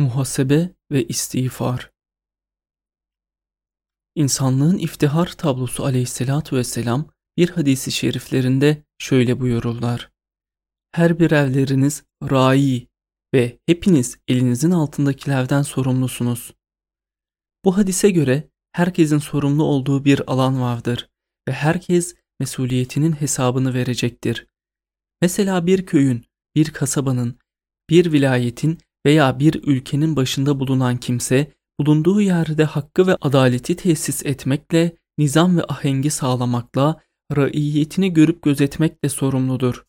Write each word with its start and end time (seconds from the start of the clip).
Muhasebe 0.00 0.70
ve 0.92 1.06
istiğfar 1.06 1.90
İnsanlığın 4.14 4.78
iftihar 4.78 5.26
tablosu 5.26 5.84
aleyhissalatu 5.84 6.56
vesselam 6.56 7.10
bir 7.36 7.48
hadisi 7.48 7.92
şeriflerinde 7.92 8.84
şöyle 8.98 9.40
buyururlar. 9.40 10.10
Her 10.92 11.18
bir 11.18 11.30
evleriniz 11.30 12.04
rai 12.30 12.88
ve 13.34 13.58
hepiniz 13.66 14.18
elinizin 14.28 14.70
altındakilerden 14.70 15.62
sorumlusunuz. 15.62 16.54
Bu 17.64 17.76
hadise 17.76 18.10
göre 18.10 18.50
herkesin 18.72 19.18
sorumlu 19.18 19.64
olduğu 19.64 20.04
bir 20.04 20.32
alan 20.32 20.60
vardır 20.60 21.10
ve 21.48 21.52
herkes 21.52 22.14
mesuliyetinin 22.40 23.12
hesabını 23.12 23.74
verecektir. 23.74 24.46
Mesela 25.20 25.66
bir 25.66 25.86
köyün, 25.86 26.24
bir 26.54 26.72
kasabanın, 26.72 27.38
bir 27.90 28.12
vilayetin 28.12 28.78
veya 29.06 29.38
bir 29.38 29.62
ülkenin 29.62 30.16
başında 30.16 30.60
bulunan 30.60 30.96
kimse 30.96 31.52
bulunduğu 31.80 32.20
yerde 32.20 32.64
hakkı 32.64 33.06
ve 33.06 33.16
adaleti 33.20 33.76
tesis 33.76 34.26
etmekle, 34.26 34.96
nizam 35.18 35.56
ve 35.56 35.64
ahengi 35.68 36.10
sağlamakla, 36.10 37.00
raiyetini 37.36 38.12
görüp 38.12 38.42
gözetmekle 38.42 39.08
sorumludur. 39.08 39.84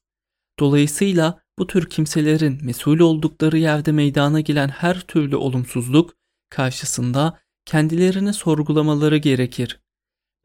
Dolayısıyla 0.59 1.41
bu 1.59 1.67
tür 1.67 1.89
kimselerin 1.89 2.65
mesul 2.65 2.99
oldukları 2.99 3.57
yerde 3.57 3.91
meydana 3.91 4.39
gelen 4.39 4.69
her 4.69 5.01
türlü 5.01 5.35
olumsuzluk 5.35 6.15
karşısında 6.49 7.39
kendilerini 7.65 8.33
sorgulamaları 8.33 9.17
gerekir. 9.17 9.81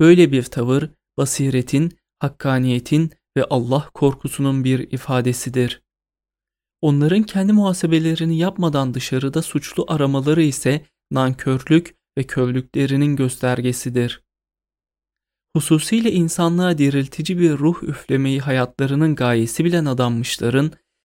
Böyle 0.00 0.32
bir 0.32 0.42
tavır 0.42 0.90
basiretin, 1.18 1.98
hakkaniyetin 2.18 3.10
ve 3.36 3.44
Allah 3.44 3.90
korkusunun 3.94 4.64
bir 4.64 4.92
ifadesidir. 4.92 5.82
Onların 6.80 7.22
kendi 7.22 7.52
muhasebelerini 7.52 8.38
yapmadan 8.38 8.94
dışarıda 8.94 9.42
suçlu 9.42 9.84
aramaları 9.88 10.42
ise 10.42 10.84
nankörlük 11.10 11.94
ve 12.18 12.22
körlüklerinin 12.22 13.16
göstergesidir. 13.16 14.22
Hususiyle 15.56 16.12
insanlığa 16.12 16.78
diriltici 16.78 17.38
bir 17.38 17.58
ruh 17.58 17.82
üflemeyi 17.82 18.40
hayatlarının 18.40 19.14
gayesi 19.14 19.64
bilen 19.64 19.84
adanmışların, 19.84 20.72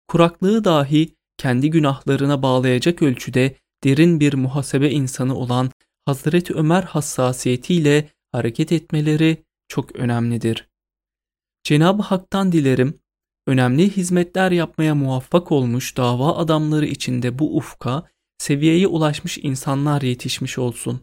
kuraklığı 0.08 0.64
dahi 0.64 1.14
kendi 1.36 1.70
günahlarına 1.70 2.42
bağlayacak 2.42 3.02
ölçüde 3.02 3.56
derin 3.84 4.20
bir 4.20 4.34
muhasebe 4.34 4.90
insanı 4.90 5.34
olan 5.36 5.70
Hazreti 6.04 6.54
Ömer 6.54 6.82
hassasiyetiyle 6.82 8.08
hareket 8.32 8.72
etmeleri 8.72 9.44
çok 9.68 9.96
önemlidir. 9.96 10.68
Cenab-ı 11.64 12.02
Hak'tan 12.02 12.52
dilerim, 12.52 13.00
önemli 13.48 13.96
hizmetler 13.96 14.50
yapmaya 14.50 14.94
muvaffak 14.94 15.52
olmuş 15.52 15.96
dava 15.96 16.36
adamları 16.36 16.86
içinde 16.86 17.38
bu 17.38 17.56
ufka, 17.56 18.08
seviyeye 18.38 18.86
ulaşmış 18.86 19.38
insanlar 19.38 20.02
yetişmiş 20.02 20.58
olsun. 20.58 21.00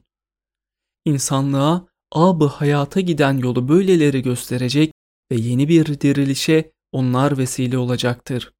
İnsanlığa 1.05 1.87
abı 2.11 2.45
hayata 2.45 2.99
giden 2.99 3.37
yolu 3.37 3.67
böyleleri 3.67 4.21
gösterecek 4.21 4.91
ve 5.31 5.35
yeni 5.35 5.69
bir 5.69 6.01
dirilişe 6.01 6.71
onlar 6.91 7.37
vesile 7.37 7.77
olacaktır. 7.77 8.53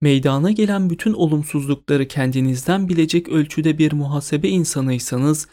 Meydana 0.00 0.50
gelen 0.50 0.90
bütün 0.90 1.12
olumsuzlukları 1.12 2.08
kendinizden 2.08 2.88
bilecek 2.88 3.28
ölçüde 3.28 3.78
bir 3.78 3.92
muhasebe 3.92 4.48
insanıysanız 4.48 5.48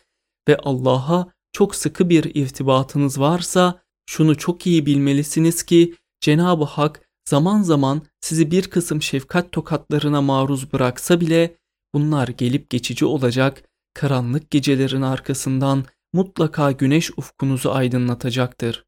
ve 0.49 0.57
Allah'a 0.57 1.31
çok 1.53 1.75
sıkı 1.75 2.09
bir 2.09 2.35
irtibatınız 2.35 3.19
varsa 3.19 3.81
şunu 4.05 4.37
çok 4.37 4.67
iyi 4.67 4.85
bilmelisiniz 4.85 5.63
ki 5.63 5.95
Cenab-ı 6.21 6.63
Hak 6.63 7.08
zaman 7.29 7.61
zaman 7.61 8.01
sizi 8.21 8.51
bir 8.51 8.69
kısım 8.69 9.01
şefkat 9.01 9.51
tokatlarına 9.51 10.21
maruz 10.21 10.73
bıraksa 10.73 11.21
bile 11.21 11.57
bunlar 11.93 12.27
gelip 12.27 12.69
geçici 12.69 13.05
olacak, 13.05 13.63
karanlık 13.93 14.51
gecelerin 14.51 15.01
arkasından 15.01 15.85
mutlaka 16.13 16.71
güneş 16.71 17.11
ufkunuzu 17.17 17.69
aydınlatacaktır. 17.69 18.85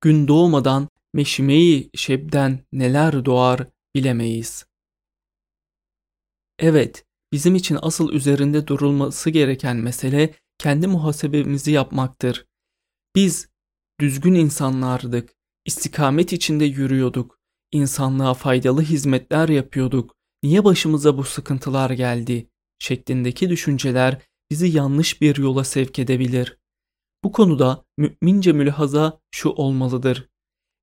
Gün 0.00 0.28
doğmadan 0.28 0.88
meşimeyi 1.14 1.90
şebden 1.94 2.60
neler 2.72 3.24
doğar 3.24 3.66
bilemeyiz. 3.94 4.66
Evet, 6.58 7.04
bizim 7.32 7.54
için 7.54 7.78
asıl 7.82 8.12
üzerinde 8.12 8.66
durulması 8.66 9.30
gereken 9.30 9.76
mesele 9.76 10.34
kendi 10.58 10.86
muhasebemizi 10.86 11.70
yapmaktır. 11.70 12.46
Biz 13.16 13.48
düzgün 14.00 14.34
insanlardık, 14.34 15.37
istikamet 15.68 16.32
içinde 16.32 16.64
yürüyorduk, 16.64 17.38
insanlığa 17.72 18.34
faydalı 18.34 18.82
hizmetler 18.82 19.48
yapıyorduk, 19.48 20.14
niye 20.42 20.64
başımıza 20.64 21.18
bu 21.18 21.24
sıkıntılar 21.24 21.90
geldi 21.90 22.50
şeklindeki 22.78 23.50
düşünceler 23.50 24.22
bizi 24.50 24.66
yanlış 24.66 25.20
bir 25.20 25.36
yola 25.36 25.64
sevk 25.64 25.98
edebilir. 25.98 26.58
Bu 27.24 27.32
konuda 27.32 27.84
mümince 27.98 28.52
mülahaza 28.52 29.20
şu 29.30 29.48
olmalıdır. 29.48 30.28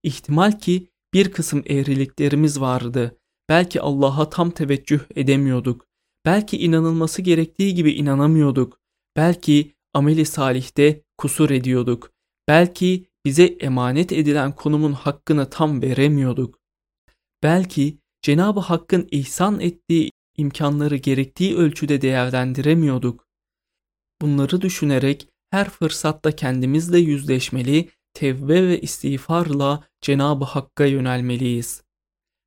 İhtimal 0.03 0.59
ki 0.59 0.89
bir 1.13 1.31
kısım 1.31 1.63
eğriliklerimiz 1.65 2.61
vardı. 2.61 3.17
Belki 3.49 3.81
Allah'a 3.81 4.29
tam 4.29 4.51
teveccüh 4.51 4.99
edemiyorduk. 5.15 5.87
Belki 6.25 6.57
inanılması 6.57 7.21
gerektiği 7.21 7.75
gibi 7.75 7.91
inanamıyorduk. 7.91 8.79
Belki 9.15 9.75
ameli 9.93 10.25
salihte 10.25 11.03
kusur 11.17 11.49
ediyorduk. 11.49 12.11
Belki 12.47 13.05
bize 13.25 13.45
emanet 13.45 14.11
edilen 14.11 14.55
konumun 14.55 14.93
hakkını 14.93 15.49
tam 15.49 15.81
veremiyorduk. 15.81 16.59
Belki 17.43 17.99
Cenab-ı 18.21 18.59
Hakk'ın 18.59 19.07
ihsan 19.11 19.59
ettiği 19.59 20.11
imkanları 20.37 20.95
gerektiği 20.95 21.57
ölçüde 21.57 22.01
değerlendiremiyorduk. 22.01 23.27
Bunları 24.21 24.61
düşünerek 24.61 25.27
her 25.51 25.69
fırsatta 25.69 26.31
kendimizle 26.31 26.99
yüzleşmeli, 26.99 27.89
tevbe 28.13 28.67
ve 28.67 28.81
istiğfarla 28.81 29.83
Cenab-ı 30.01 30.45
Hakk'a 30.45 30.85
yönelmeliyiz. 30.85 31.83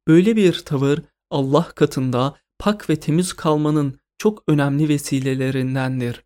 Böyle 0.09 0.37
bir 0.37 0.65
tavır 0.65 0.99
Allah 1.31 1.69
katında 1.75 2.37
pak 2.59 2.91
ve 2.91 3.01
temiz 3.01 3.33
kalmanın 3.33 3.99
çok 4.19 4.43
önemli 4.49 4.89
vesilelerindendir. 4.89 6.25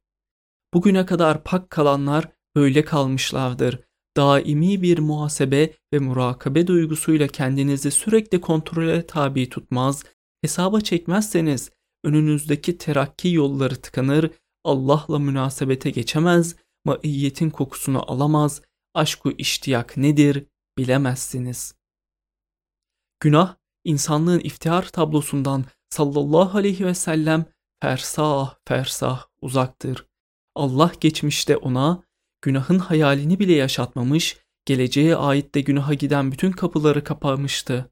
Bugüne 0.75 1.07
kadar 1.07 1.45
pak 1.45 1.71
kalanlar 1.71 2.29
böyle 2.57 2.85
kalmışlardır. 2.85 3.81
Daimi 4.17 4.83
bir 4.83 4.99
muhasebe 4.99 5.73
ve 5.93 5.99
murakabe 5.99 6.67
duygusuyla 6.67 7.29
kendinizi 7.29 7.91
sürekli 7.91 8.41
kontrole 8.41 9.07
tabi 9.07 9.49
tutmaz, 9.49 10.05
hesaba 10.43 10.81
çekmezseniz 10.81 11.71
önünüzdeki 12.05 12.79
terakki 12.79 13.29
yolları 13.29 13.77
tıkanır, 13.77 14.31
Allah'la 14.65 15.19
münasebete 15.19 15.91
geçemez, 15.91 16.57
maiyetin 16.85 17.51
kokusunu 17.51 18.11
alamaz, 18.13 18.63
aşku 18.95 19.33
iştiyak 19.33 19.97
nedir 19.97 20.47
bilemezsiniz. 20.79 21.75
Günah, 23.21 23.57
insanlığın 23.85 24.41
iftihar 24.41 24.89
tablosundan 24.89 25.65
sallallahu 25.91 26.59
aleyhi 26.59 26.87
ve 26.87 26.95
sellem 26.95 27.45
fersah 27.83 28.55
fersah 28.69 29.27
uzaktır. 29.43 30.07
Allah 30.55 30.93
geçmişte 31.01 31.57
ona 31.57 32.03
günahın 32.43 32.79
hayalini 32.79 33.39
bile 33.39 33.53
yaşatmamış, 33.53 34.37
geleceğe 34.65 35.17
ait 35.17 35.55
de 35.55 35.61
günaha 35.61 35.95
giden 35.95 36.33
bütün 36.33 36.53
kapıları 36.53 37.05
kapamıştı. 37.05 37.91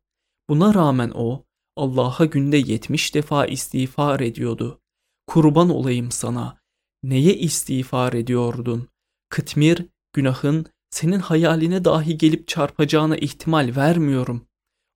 Buna 0.48 0.74
rağmen 0.74 1.12
o 1.14 1.44
Allah'a 1.76 2.24
günde 2.24 2.56
yetmiş 2.56 3.14
defa 3.14 3.46
istiğfar 3.46 4.20
ediyordu. 4.20 4.80
Kurban 5.26 5.70
olayım 5.70 6.10
sana. 6.10 6.60
Neye 7.02 7.34
istiğfar 7.34 8.12
ediyordun? 8.12 8.88
Kıtmir, 9.28 9.86
günahın 10.12 10.66
senin 10.90 11.18
hayaline 11.18 11.84
dahi 11.84 12.18
gelip 12.18 12.48
çarpacağına 12.48 13.16
ihtimal 13.16 13.72
vermiyorum. 13.76 14.46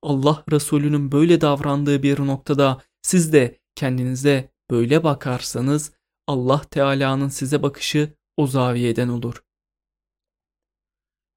Allah 0.03 0.43
Resulü'nün 0.51 1.11
böyle 1.11 1.41
davrandığı 1.41 2.03
bir 2.03 2.19
noktada 2.19 2.81
siz 3.01 3.33
de 3.33 3.59
kendinize 3.75 4.51
böyle 4.71 5.03
bakarsanız 5.03 5.93
Allah 6.27 6.61
Teala'nın 6.61 7.27
size 7.27 7.63
bakışı 7.63 8.13
o 8.37 8.47
zaviyeden 8.47 9.07
olur. 9.07 9.44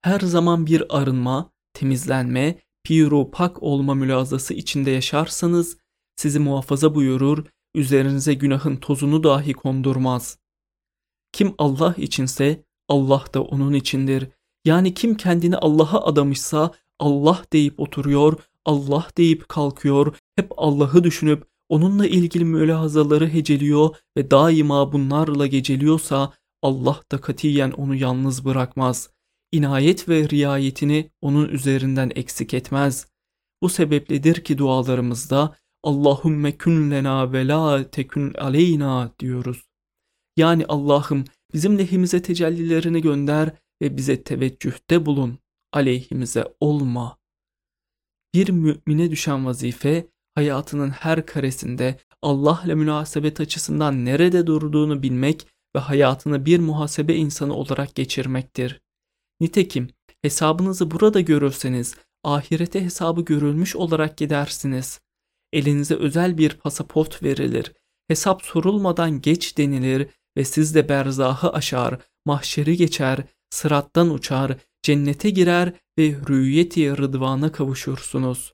Her 0.02 0.20
zaman 0.20 0.66
bir 0.66 0.98
arınma, 0.98 1.50
temizlenme, 1.74 2.58
piru 2.84 3.30
pak 3.30 3.62
olma 3.62 3.94
mülazası 3.94 4.54
içinde 4.54 4.90
yaşarsanız 4.90 5.78
sizi 6.16 6.38
muhafaza 6.38 6.94
buyurur, 6.94 7.44
üzerinize 7.74 8.34
günahın 8.34 8.76
tozunu 8.76 9.24
dahi 9.24 9.52
kondurmaz. 9.52 10.38
Kim 11.32 11.54
Allah 11.58 11.94
içinse 11.98 12.64
Allah 12.88 13.24
da 13.34 13.42
onun 13.42 13.72
içindir. 13.72 14.28
Yani 14.64 14.94
kim 14.94 15.16
kendini 15.16 15.56
Allah'a 15.56 16.06
adamışsa 16.06 16.70
Allah 16.98 17.42
deyip 17.52 17.80
oturuyor, 17.80 18.38
Allah 18.64 19.06
deyip 19.16 19.48
kalkıyor, 19.48 20.16
hep 20.36 20.52
Allah'ı 20.56 21.04
düşünüp 21.04 21.48
onunla 21.68 22.06
ilgili 22.06 22.44
mülahazaları 22.44 23.28
heceliyor 23.28 23.96
ve 24.16 24.30
daima 24.30 24.92
bunlarla 24.92 25.46
geceliyorsa 25.46 26.32
Allah 26.62 27.00
da 27.12 27.20
katiyen 27.20 27.70
onu 27.70 27.94
yalnız 27.94 28.44
bırakmaz. 28.44 29.10
İnayet 29.52 30.08
ve 30.08 30.28
riayetini 30.28 31.10
onun 31.20 31.48
üzerinden 31.48 32.12
eksik 32.14 32.54
etmez. 32.54 33.06
Bu 33.62 33.68
sebepledir 33.68 34.44
ki 34.44 34.58
dualarımızda 34.58 35.56
Allahümme 35.82 36.56
kün 36.56 36.90
lena 36.90 37.32
ve 37.32 37.48
la 37.48 37.90
tekün 37.90 38.34
aleyna 38.34 39.12
diyoruz. 39.18 39.68
Yani 40.36 40.66
Allah'ım 40.68 41.24
bizim 41.54 41.78
lehimize 41.78 42.22
tecellilerini 42.22 43.02
gönder 43.02 43.50
ve 43.82 43.96
bize 43.96 44.22
teveccühte 44.22 45.06
bulun. 45.06 45.38
Aleyhimize 45.72 46.44
olma. 46.60 47.18
Bir 48.34 48.48
mümine 48.48 49.10
düşen 49.10 49.46
vazife 49.46 50.06
hayatının 50.34 50.90
her 50.90 51.26
karesinde 51.26 51.98
Allah 52.22 52.62
ile 52.64 52.74
münasebet 52.74 53.40
açısından 53.40 54.04
nerede 54.04 54.46
durduğunu 54.46 55.02
bilmek 55.02 55.46
ve 55.76 55.80
hayatını 55.80 56.46
bir 56.46 56.58
muhasebe 56.58 57.14
insanı 57.14 57.54
olarak 57.54 57.94
geçirmektir. 57.94 58.80
Nitekim 59.40 59.88
hesabınızı 60.22 60.90
burada 60.90 61.20
görürseniz 61.20 61.94
ahirete 62.24 62.84
hesabı 62.84 63.20
görülmüş 63.20 63.76
olarak 63.76 64.16
gidersiniz. 64.16 65.00
Elinize 65.52 65.94
özel 65.94 66.38
bir 66.38 66.50
pasaport 66.50 67.22
verilir. 67.22 67.72
Hesap 68.08 68.42
sorulmadan 68.42 69.20
geç 69.20 69.58
denilir 69.58 70.08
ve 70.36 70.44
siz 70.44 70.74
de 70.74 70.88
berzahı 70.88 71.52
aşar, 71.52 71.98
mahşeri 72.26 72.76
geçer, 72.76 73.18
sırattan 73.50 74.10
uçar, 74.10 74.56
cennete 74.82 75.30
girer 75.30 75.72
ve 75.98 76.16
rüyeti 76.28 76.96
rıdvana 76.96 77.52
kavuşursunuz. 77.52 78.52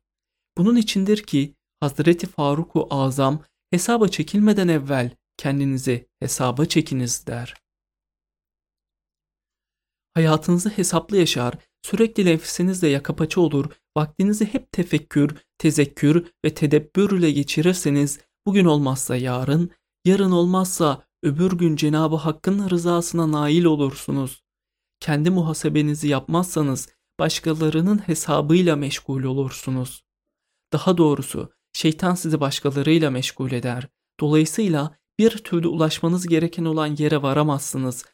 Bunun 0.58 0.76
içindir 0.76 1.22
ki 1.22 1.54
Hazreti 1.80 2.26
Faruk-u 2.26 2.86
Azam 2.90 3.42
hesaba 3.70 4.08
çekilmeden 4.08 4.68
evvel 4.68 5.10
kendinizi 5.36 6.08
hesaba 6.20 6.64
çekiniz 6.64 7.26
der. 7.26 7.63
Hayatınızı 10.14 10.68
hesaplı 10.68 11.16
yaşar, 11.16 11.54
sürekli 11.82 12.24
nefsinizle 12.24 12.88
yaka 12.88 13.16
paça 13.16 13.40
olur, 13.40 13.66
vaktinizi 13.96 14.44
hep 14.44 14.72
tefekkür, 14.72 15.36
tezekkür 15.58 16.26
ve 16.44 16.54
tedebbür 16.54 17.18
ile 17.18 17.30
geçirirseniz 17.30 18.20
bugün 18.46 18.64
olmazsa 18.64 19.16
yarın, 19.16 19.70
yarın 20.04 20.30
olmazsa 20.30 21.02
öbür 21.22 21.52
gün 21.52 21.76
Cenabı 21.76 22.16
Hakk'ın 22.16 22.70
rızasına 22.70 23.32
nail 23.32 23.64
olursunuz. 23.64 24.42
Kendi 25.00 25.30
muhasebenizi 25.30 26.08
yapmazsanız 26.08 26.88
başkalarının 27.20 27.98
hesabıyla 27.98 28.76
meşgul 28.76 29.24
olursunuz. 29.24 30.04
Daha 30.72 30.96
doğrusu 30.96 31.52
şeytan 31.72 32.14
sizi 32.14 32.40
başkalarıyla 32.40 33.10
meşgul 33.10 33.52
eder. 33.52 33.88
Dolayısıyla 34.20 34.96
bir 35.18 35.30
türlü 35.30 35.68
ulaşmanız 35.68 36.26
gereken 36.26 36.64
olan 36.64 36.96
yere 36.98 37.22
varamazsınız. 37.22 38.04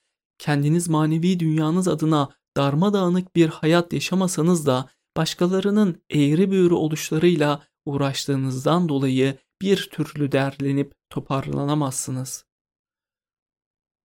Kendiniz 0.41 0.89
manevi 0.89 1.41
dünyanız 1.41 1.89
adına 1.89 2.29
darmadağınık 2.57 3.37
bir 3.37 3.49
hayat 3.49 3.93
yaşamasanız 3.93 4.67
da 4.67 4.89
başkalarının 5.17 6.03
eğri 6.11 6.51
büğrü 6.51 6.75
oluşlarıyla 6.75 7.63
uğraştığınızdan 7.85 8.89
dolayı 8.89 9.39
bir 9.63 9.89
türlü 9.93 10.33
derlenip 10.33 10.95
toparlanamazsınız. 11.11 12.45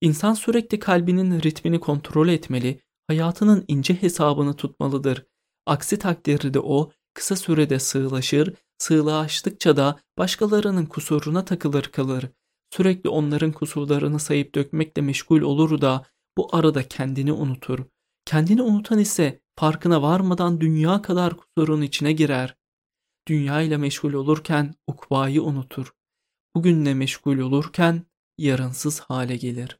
İnsan 0.02 0.34
sürekli 0.34 0.80
kalbinin 0.80 1.42
ritmini 1.42 1.80
kontrol 1.80 2.28
etmeli, 2.28 2.82
hayatının 3.08 3.66
ince 3.68 4.02
hesabını 4.02 4.56
tutmalıdır. 4.56 5.26
Aksi 5.66 6.00
takdirde 6.00 6.60
o 6.60 6.92
kısa 7.14 7.36
sürede 7.36 7.80
sığlaşır, 7.80 8.54
sığlaştıkça 8.78 9.78
da 9.78 10.00
başkalarının 10.18 10.86
kusuruna 10.86 11.46
takılır 11.46 11.84
kalır. 11.84 12.26
Sürekli 12.72 13.10
onların 13.10 13.52
kusurlarını 13.52 14.20
sayıp 14.20 14.56
dökmekle 14.56 15.02
meşgul 15.02 15.42
olur 15.42 15.82
da 15.82 16.06
bu 16.38 16.56
arada 16.56 16.88
kendini 16.88 17.32
unutur. 17.34 17.86
Kendini 18.26 18.62
unutan 18.62 19.00
ise 19.00 19.42
farkına 19.56 20.02
varmadan 20.02 20.62
dünya 20.62 21.02
kadar 21.02 21.38
kusurun 21.38 21.82
içine 21.82 22.12
girer. 22.12 22.56
Dünya 23.28 23.62
ile 23.62 23.78
meşgul 23.78 24.14
olurken 24.14 24.76
ukbayı 24.88 25.44
unutur. 25.44 25.94
Bugünle 26.56 26.94
meşgul 26.94 27.38
olurken 27.38 28.02
yarınsız 28.38 29.00
hale 29.00 29.36
gelir. 29.38 29.80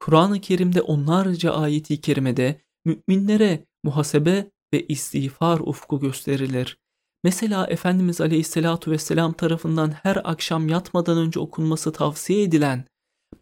Kur'an-ı 0.00 0.40
Kerim'de 0.40 0.82
onlarca 0.82 1.52
ayeti 1.52 2.00
kerimede 2.00 2.60
müminlere 2.84 3.66
muhasebe 3.84 4.50
ve 4.74 4.86
istiğfar 4.86 5.60
ufku 5.60 6.00
gösterilir. 6.00 6.78
Mesela 7.24 7.66
Efendimiz 7.66 8.20
Aleyhisselatü 8.20 8.90
Vesselam 8.90 9.32
tarafından 9.32 9.90
her 9.90 10.20
akşam 10.24 10.68
yatmadan 10.68 11.18
önce 11.18 11.40
okunması 11.40 11.92
tavsiye 11.92 12.42
edilen 12.42 12.84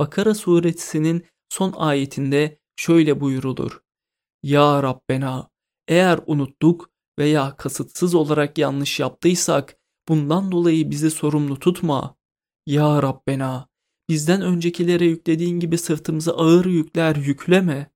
Bakara 0.00 0.34
suresinin 0.34 1.26
son 1.48 1.72
ayetinde 1.72 2.58
şöyle 2.76 3.20
buyurulur. 3.20 3.80
Ya 4.42 4.82
Rabbena 4.82 5.50
eğer 5.88 6.20
unuttuk 6.26 6.90
veya 7.18 7.56
kasıtsız 7.56 8.14
olarak 8.14 8.58
yanlış 8.58 9.00
yaptıysak 9.00 9.76
bundan 10.08 10.52
dolayı 10.52 10.90
bizi 10.90 11.10
sorumlu 11.10 11.58
tutma. 11.58 12.16
Ya 12.66 13.02
Rabbena 13.02 13.68
bizden 14.08 14.42
öncekilere 14.42 15.04
yüklediğin 15.04 15.60
gibi 15.60 15.78
sırtımıza 15.78 16.32
ağır 16.32 16.64
yükler 16.64 17.16
yükleme. 17.16 17.90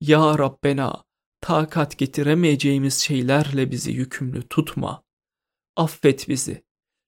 Ya 0.00 0.38
Rabbena 0.38 1.04
takat 1.40 1.98
getiremeyeceğimiz 1.98 2.94
şeylerle 2.94 3.70
bizi 3.70 3.92
yükümlü 3.92 4.48
tutma. 4.48 5.02
Affet 5.76 6.28
bizi. 6.28 6.64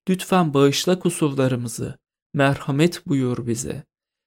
Lütfen 0.09 0.55
bağışla 0.55 0.99
kusurlarımızı. 0.99 1.99
Merhamet 2.35 3.07
buyur 3.07 3.47
bize. 3.47 3.85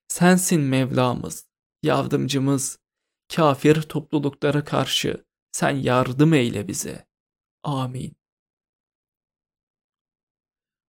Sensin 0.09 0.61
Mevlamız, 0.61 1.45
yardımcımız. 1.83 2.79
Kafir 3.35 3.81
topluluklara 3.81 4.63
karşı 4.63 5.25
sen 5.51 5.75
yardım 5.75 6.33
eyle 6.33 6.67
bize. 6.67 7.07
Amin. 7.63 8.13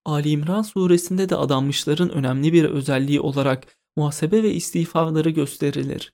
Ali 0.05 0.29
İmran 0.29 0.61
suresinde 0.61 1.29
de 1.29 1.35
adanmışların 1.35 2.09
önemli 2.09 2.53
bir 2.53 2.65
özelliği 2.65 3.21
olarak 3.21 3.77
muhasebe 3.95 4.43
ve 4.43 4.53
istiğfarları 4.53 5.29
gösterilir. 5.29 6.13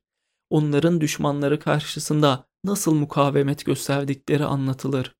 Onların 0.49 1.01
düşmanları 1.01 1.59
karşısında 1.59 2.47
nasıl 2.63 2.93
mukavemet 2.93 3.65
gösterdikleri 3.65 4.45
anlatılır. 4.45 5.15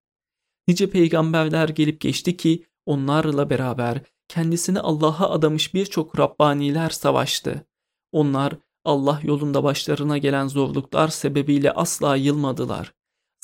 Nice 0.68 0.90
peygamberler 0.90 1.70
gelip 1.70 2.02
geçti 2.02 2.38
ki 2.38 2.66
onlarla 2.86 3.50
beraber 3.50 4.02
kendisini 4.28 4.80
Allah'a 4.80 5.30
adamış 5.30 5.74
birçok 5.74 6.20
Rabbaniler 6.20 6.90
savaştı. 6.90 7.66
Onlar 8.16 8.54
Allah 8.86 9.20
yolunda 9.24 9.64
başlarına 9.64 10.18
gelen 10.18 10.48
zorluklar 10.48 11.08
sebebiyle 11.08 11.72
asla 11.72 12.16
yılmadılar. 12.16 12.94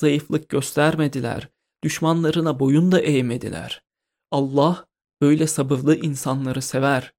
Zayıflık 0.01 0.49
göstermediler. 0.49 1.49
Düşmanlarına 1.83 2.59
boyun 2.59 2.91
da 2.91 2.99
eğmediler. 2.99 3.83
Allah 4.31 4.85
böyle 5.21 5.47
sabırlı 5.47 5.95
insanları 5.95 6.61
sever. 6.61 7.13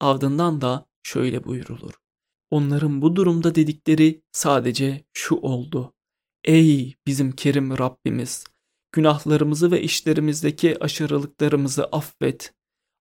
Ardından 0.00 0.60
da 0.60 0.86
şöyle 1.02 1.44
buyurulur. 1.44 1.92
Onların 2.50 3.02
bu 3.02 3.16
durumda 3.16 3.54
dedikleri 3.54 4.22
sadece 4.32 5.04
şu 5.12 5.34
oldu. 5.34 5.94
Ey 6.44 6.94
bizim 7.06 7.32
kerim 7.32 7.78
Rabbimiz! 7.78 8.44
Günahlarımızı 8.92 9.70
ve 9.70 9.82
işlerimizdeki 9.82 10.84
aşırılıklarımızı 10.84 11.84
affet. 11.84 12.54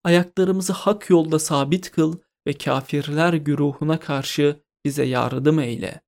Ayaklarımızı 0.03 0.73
hak 0.73 1.09
yolda 1.09 1.39
sabit 1.39 1.91
kıl 1.91 2.17
ve 2.47 2.53
kafirler 2.53 3.33
güruhuna 3.33 3.99
karşı 3.99 4.63
bize 4.85 5.03
yardım 5.03 5.59
eyle. 5.59 6.01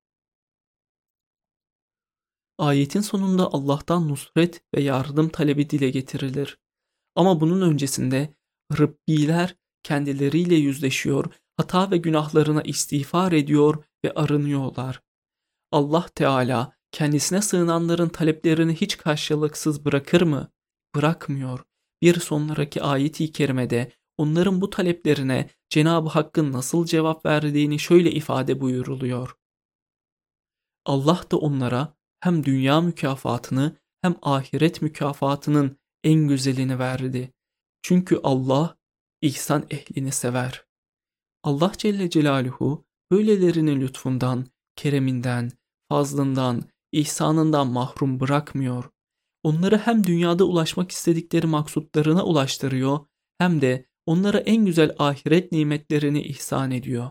Ayetin 2.58 3.00
sonunda 3.00 3.52
Allah'tan 3.52 4.08
nusret 4.08 4.62
ve 4.74 4.80
yardım 4.80 5.28
talebi 5.28 5.70
dile 5.70 5.90
getirilir. 5.90 6.58
Ama 7.14 7.40
bunun 7.40 7.70
öncesinde 7.70 8.34
Rabbiler 8.78 9.56
kendileriyle 9.82 10.54
yüzleşiyor, 10.54 11.24
hata 11.56 11.90
ve 11.90 11.96
günahlarına 11.96 12.62
istiğfar 12.62 13.32
ediyor 13.32 13.84
ve 14.04 14.12
arınıyorlar. 14.14 15.02
Allah 15.72 16.06
Teala 16.14 16.72
kendisine 16.92 17.42
sığınanların 17.42 18.08
taleplerini 18.08 18.74
hiç 18.74 18.96
karşılıksız 18.96 19.84
bırakır 19.84 20.22
mı? 20.22 20.52
Bırakmıyor. 20.94 21.64
Bir 22.02 22.20
sonraki 22.20 22.82
ayet-i 22.82 23.32
kerimede 23.32 23.92
onların 24.18 24.60
bu 24.60 24.70
taleplerine 24.70 25.50
Cenab-ı 25.68 26.08
Hakk'ın 26.08 26.52
nasıl 26.52 26.86
cevap 26.86 27.26
verdiğini 27.26 27.78
şöyle 27.78 28.12
ifade 28.12 28.60
buyuruluyor. 28.60 29.36
Allah 30.84 31.24
da 31.30 31.38
onlara 31.38 31.94
hem 32.20 32.44
dünya 32.44 32.80
mükafatını 32.80 33.76
hem 34.02 34.14
ahiret 34.22 34.82
mükafatının 34.82 35.76
en 36.04 36.28
güzelini 36.28 36.78
verdi. 36.78 37.32
Çünkü 37.82 38.20
Allah 38.22 38.76
ihsan 39.20 39.66
ehlini 39.70 40.12
sever. 40.12 40.64
Allah 41.42 41.72
Celle 41.78 42.10
Celaluhu 42.10 42.84
böylelerinin 43.10 43.80
lütfundan, 43.80 44.46
kereminden, 44.76 45.52
fazlından, 45.88 46.62
ihsanından 46.92 47.66
mahrum 47.66 48.20
bırakmıyor. 48.20 48.90
Onları 49.42 49.78
hem 49.78 50.04
dünyada 50.06 50.44
ulaşmak 50.44 50.90
istedikleri 50.90 51.46
maksutlarına 51.46 52.24
ulaştırıyor 52.24 53.06
hem 53.38 53.60
de 53.60 53.86
onlara 54.06 54.38
en 54.38 54.64
güzel 54.64 54.94
ahiret 54.98 55.52
nimetlerini 55.52 56.22
ihsan 56.22 56.70
ediyor. 56.70 57.10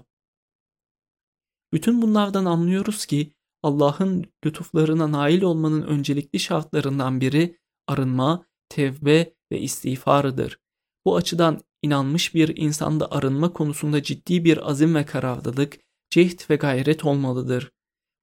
Bütün 1.74 2.02
bunlardan 2.02 2.46
anlıyoruz 2.46 3.06
ki 3.06 3.34
Allah'ın 3.64 4.26
lütuflarına 4.46 5.12
nail 5.12 5.42
olmanın 5.42 5.82
öncelikli 5.82 6.40
şartlarından 6.40 7.22
biri 7.22 7.58
arınma, 7.88 8.46
tevbe 8.70 9.34
ve 9.52 9.60
istiğfarıdır. 9.60 10.60
Bu 11.06 11.16
açıdan 11.16 11.60
inanmış 11.82 12.36
bir 12.36 12.58
insanda 12.58 13.12
arınma 13.12 13.54
konusunda 13.54 14.04
ciddi 14.04 14.46
bir 14.46 14.70
azim 14.70 14.96
ve 14.96 15.06
kararlılık, 15.06 15.80
cehd 16.10 16.50
ve 16.50 16.56
gayret 16.56 17.06
olmalıdır. 17.06 17.72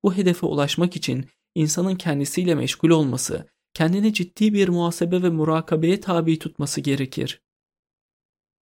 Bu 0.05 0.15
hedefe 0.15 0.47
ulaşmak 0.47 0.97
için 0.97 1.27
insanın 1.55 1.95
kendisiyle 1.95 2.55
meşgul 2.55 2.91
olması, 2.91 3.49
kendini 3.75 4.15
ciddi 4.15 4.55
bir 4.55 4.69
muhasebe 4.69 5.23
ve 5.23 5.31
murakabeye 5.31 6.01
tabi 6.01 6.39
tutması 6.39 6.81
gerekir. 6.81 7.43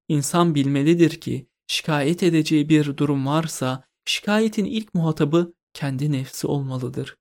İnsan 0.09 0.55
bilmelidir 0.55 1.21
ki 1.21 1.49
şikayet 1.67 2.23
edeceği 2.23 2.69
bir 2.69 2.97
durum 2.97 3.27
varsa 3.27 3.85
şikayetin 4.05 4.65
ilk 4.65 4.95
muhatabı 4.95 5.55
kendi 5.73 6.12
nefsi 6.12 6.47
olmalıdır. 6.47 7.17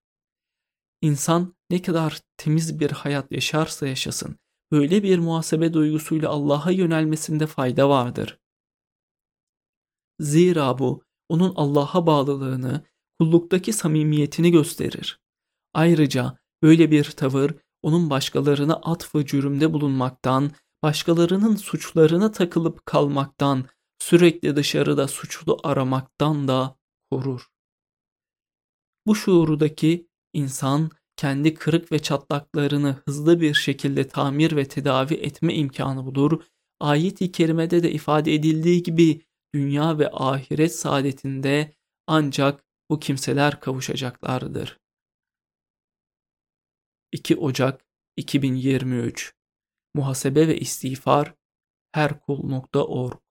İnsan 1.02 1.56
ne 1.70 1.82
kadar 1.82 2.22
temiz 2.38 2.80
bir 2.80 2.92
hayat 2.92 3.32
yaşarsa 3.32 3.88
yaşasın, 3.88 4.36
böyle 4.72 5.04
bir 5.04 5.20
muhasebe 5.20 5.74
duygusuyla 5.74 6.30
Allah'a 6.30 6.72
yönelmesinde 6.72 7.48
fayda 7.48 7.90
vardır. 7.90 8.40
Zira 10.20 10.80
bu 10.80 11.04
onun 11.30 11.54
Allah'a 11.56 12.08
bağlılığını, 12.08 12.86
kulluktaki 13.20 13.74
samimiyetini 13.74 14.52
gösterir. 14.52 15.20
Ayrıca 15.74 16.38
böyle 16.64 16.92
bir 16.92 17.04
tavır 17.04 17.52
onun 17.84 18.10
başkalarına 18.10 18.76
atfı 18.76 19.26
cürümde 19.26 19.74
bulunmaktan, 19.74 20.52
başkalarının 20.84 21.56
suçlarına 21.56 22.32
takılıp 22.32 22.86
kalmaktan, 22.86 23.66
sürekli 24.00 24.56
dışarıda 24.56 25.08
suçlu 25.08 25.58
aramaktan 25.64 26.48
da 26.48 26.78
korur. 27.12 27.48
Bu 29.08 29.16
şuurdaki 29.16 30.08
insan 30.34 30.92
kendi 31.16 31.54
kırık 31.54 31.92
ve 31.92 32.00
çatlaklarını 32.00 33.02
hızlı 33.06 33.42
bir 33.42 33.54
şekilde 33.54 34.08
tamir 34.08 34.56
ve 34.56 34.68
tedavi 34.68 35.14
etme 35.14 35.56
imkanı 35.56 36.06
bulur. 36.06 36.44
Ayet-i 36.80 37.32
kerimede 37.32 37.84
de 37.84 37.92
ifade 37.92 38.34
edildiği 38.34 38.84
gibi 38.84 39.22
dünya 39.56 40.00
ve 40.00 40.10
ahiret 40.12 40.76
saadetinde 40.76 41.74
ancak 42.08 42.64
bu 42.90 43.00
kimseler 43.00 43.60
kavuşacaklardır. 43.60 44.80
2 47.12 47.36
Ocak 47.36 47.86
2023 48.18 49.37
Muhasebe 49.98 50.48
ve 50.48 50.58
İstiğfar 50.58 51.34
herkul.org 51.92 53.27